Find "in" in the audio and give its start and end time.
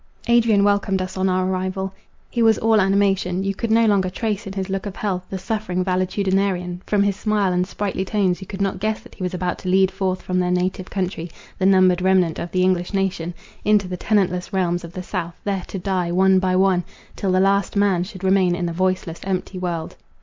4.47-4.53, 18.55-18.67